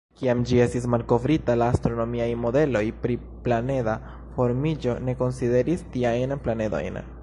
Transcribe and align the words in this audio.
Kiam 0.19 0.39
ĝi 0.51 0.55
estis 0.61 0.85
malkovrita, 0.93 1.55
la 1.63 1.67
astronomiaj 1.73 2.27
modeloj 2.47 2.83
pri 3.05 3.19
planeda 3.49 3.97
formiĝo 4.39 4.97
ne 5.09 5.19
konsideris 5.25 5.89
tiajn 5.97 6.39
planedojn. 6.49 7.05